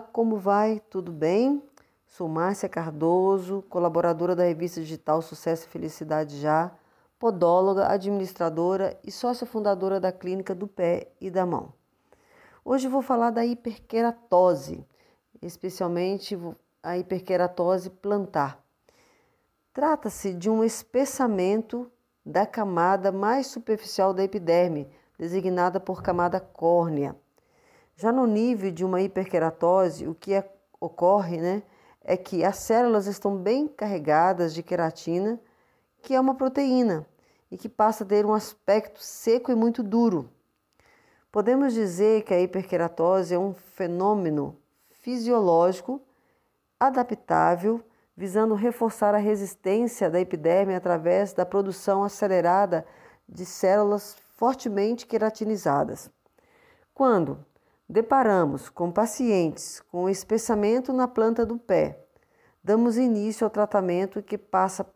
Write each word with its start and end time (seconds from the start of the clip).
como 0.00 0.36
vai? 0.36 0.80
Tudo 0.90 1.12
bem? 1.12 1.62
Sou 2.06 2.28
Márcia 2.28 2.68
Cardoso, 2.68 3.64
colaboradora 3.68 4.36
da 4.36 4.44
revista 4.44 4.80
digital 4.80 5.20
Sucesso 5.20 5.66
e 5.66 5.68
Felicidade 5.68 6.40
Já, 6.40 6.70
podóloga, 7.18 7.88
administradora 7.88 8.98
e 9.02 9.10
sócia 9.10 9.46
fundadora 9.46 9.98
da 9.98 10.12
Clínica 10.12 10.54
do 10.54 10.68
Pé 10.68 11.12
e 11.20 11.30
da 11.30 11.44
Mão. 11.44 11.72
Hoje 12.64 12.88
vou 12.88 13.02
falar 13.02 13.30
da 13.30 13.44
hiperqueratose, 13.44 14.86
especialmente 15.42 16.38
a 16.82 16.96
hiperqueratose 16.96 17.90
plantar. 17.90 18.62
Trata-se 19.72 20.32
de 20.32 20.48
um 20.48 20.62
espessamento 20.62 21.90
da 22.24 22.46
camada 22.46 23.10
mais 23.10 23.48
superficial 23.48 24.14
da 24.14 24.22
epiderme, 24.22 24.88
designada 25.18 25.80
por 25.80 26.02
camada 26.02 26.40
córnea. 26.40 27.16
Já 27.96 28.10
no 28.10 28.26
nível 28.26 28.72
de 28.72 28.84
uma 28.84 29.00
hiperqueratose, 29.00 30.06
o 30.06 30.14
que 30.14 30.34
é, 30.34 30.50
ocorre 30.80 31.40
né, 31.40 31.62
é 32.02 32.16
que 32.16 32.44
as 32.44 32.58
células 32.58 33.06
estão 33.06 33.36
bem 33.36 33.68
carregadas 33.68 34.52
de 34.52 34.62
queratina, 34.62 35.40
que 36.02 36.14
é 36.14 36.20
uma 36.20 36.34
proteína, 36.34 37.06
e 37.50 37.56
que 37.56 37.68
passa 37.68 38.02
a 38.02 38.06
ter 38.06 38.26
um 38.26 38.34
aspecto 38.34 39.00
seco 39.00 39.52
e 39.52 39.54
muito 39.54 39.82
duro. 39.82 40.28
Podemos 41.30 41.72
dizer 41.72 42.22
que 42.22 42.34
a 42.34 42.40
hiperqueratose 42.40 43.34
é 43.34 43.38
um 43.38 43.54
fenômeno 43.54 44.56
fisiológico 44.90 46.00
adaptável 46.78 47.80
visando 48.16 48.54
reforçar 48.54 49.14
a 49.14 49.18
resistência 49.18 50.10
da 50.10 50.20
epiderme 50.20 50.74
através 50.74 51.32
da 51.32 51.44
produção 51.44 52.04
acelerada 52.04 52.86
de 53.28 53.44
células 53.44 54.16
fortemente 54.36 55.06
queratinizadas. 55.06 56.10
Quando 56.92 57.44
deparamos 57.88 58.68
com 58.68 58.90
pacientes 58.90 59.80
com 59.90 60.08
espessamento 60.08 60.92
na 60.92 61.06
planta 61.06 61.44
do 61.44 61.58
pé, 61.58 62.04
damos 62.62 62.96
início 62.96 63.44
ao 63.44 63.50
tratamento 63.50 64.22
que 64.22 64.38
passa 64.38 64.86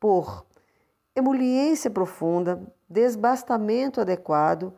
por 0.00 0.46
emoliência 1.14 1.90
profunda, 1.90 2.62
desbastamento 2.88 4.00
adequado 4.00 4.72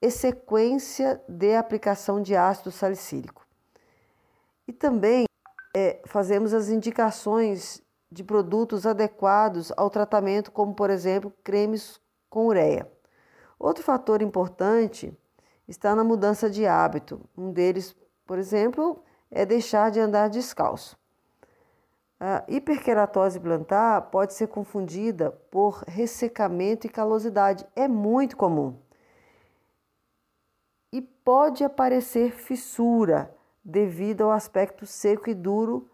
e 0.00 0.10
sequência 0.10 1.20
de 1.28 1.54
aplicação 1.54 2.22
de 2.22 2.36
ácido 2.36 2.70
salicílico. 2.70 3.46
E 4.68 4.72
também 4.72 5.24
é, 5.74 6.00
fazemos 6.06 6.52
as 6.52 6.68
indicações 6.68 7.82
de 8.10 8.22
produtos 8.22 8.86
adequados 8.86 9.72
ao 9.76 9.90
tratamento, 9.90 10.52
como 10.52 10.74
por 10.74 10.90
exemplo 10.90 11.32
cremes 11.42 12.00
com 12.28 12.46
ureia. 12.46 12.90
Outro 13.58 13.82
fator 13.82 14.22
importante 14.22 15.16
está 15.68 15.94
na 15.94 16.04
mudança 16.04 16.48
de 16.48 16.66
hábito. 16.66 17.20
Um 17.36 17.52
deles, 17.52 17.94
por 18.26 18.38
exemplo, 18.38 19.02
é 19.30 19.44
deixar 19.44 19.90
de 19.90 20.00
andar 20.00 20.28
descalço. 20.28 20.98
A 22.18 22.44
hiperqueratose 22.48 23.38
plantar 23.38 24.02
pode 24.10 24.32
ser 24.32 24.46
confundida 24.48 25.30
por 25.50 25.84
ressecamento 25.86 26.86
e 26.86 26.90
calosidade. 26.90 27.66
É 27.76 27.86
muito 27.86 28.36
comum. 28.36 28.78
E 30.92 31.02
pode 31.02 31.62
aparecer 31.62 32.32
fissura 32.32 33.34
devido 33.62 34.22
ao 34.22 34.30
aspecto 34.30 34.86
seco 34.86 35.28
e 35.28 35.34
duro, 35.34 35.90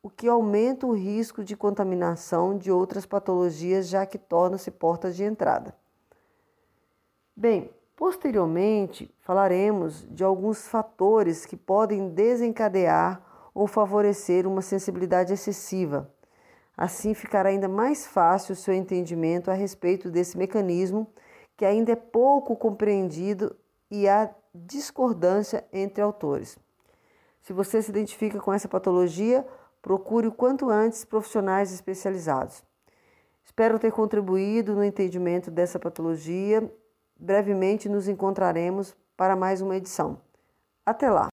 o 0.00 0.08
que 0.08 0.28
aumenta 0.28 0.86
o 0.86 0.94
risco 0.94 1.44
de 1.44 1.56
contaminação 1.56 2.56
de 2.56 2.70
outras 2.70 3.04
patologias, 3.04 3.88
já 3.88 4.06
que 4.06 4.16
torna-se 4.16 4.70
porta 4.70 5.10
de 5.10 5.24
entrada. 5.24 5.76
Bem, 7.36 7.70
posteriormente 7.98 9.12
falaremos 9.18 10.06
de 10.08 10.22
alguns 10.22 10.68
fatores 10.68 11.44
que 11.44 11.56
podem 11.56 12.10
desencadear 12.10 13.20
ou 13.52 13.66
favorecer 13.66 14.46
uma 14.46 14.62
sensibilidade 14.62 15.32
excessiva. 15.32 16.08
Assim 16.76 17.12
ficará 17.12 17.48
ainda 17.48 17.66
mais 17.66 18.06
fácil 18.06 18.52
o 18.52 18.56
seu 18.56 18.72
entendimento 18.72 19.50
a 19.50 19.54
respeito 19.54 20.12
desse 20.12 20.38
mecanismo 20.38 21.08
que 21.56 21.64
ainda 21.64 21.90
é 21.90 21.96
pouco 21.96 22.54
compreendido 22.54 23.56
e 23.90 24.08
há 24.08 24.30
discordância 24.54 25.64
entre 25.72 26.00
autores. 26.00 26.56
Se 27.42 27.52
você 27.52 27.82
se 27.82 27.90
identifica 27.90 28.38
com 28.38 28.52
essa 28.52 28.68
patologia, 28.68 29.44
procure 29.82 30.28
o 30.28 30.32
quanto 30.32 30.70
antes 30.70 31.04
profissionais 31.04 31.72
especializados. 31.72 32.62
Espero 33.44 33.76
ter 33.76 33.90
contribuído 33.90 34.76
no 34.76 34.84
entendimento 34.84 35.50
dessa 35.50 35.80
patologia. 35.80 36.72
Brevemente 37.18 37.88
nos 37.88 38.06
encontraremos 38.06 38.96
para 39.16 39.34
mais 39.34 39.60
uma 39.60 39.76
edição. 39.76 40.20
Até 40.86 41.10
lá! 41.10 41.28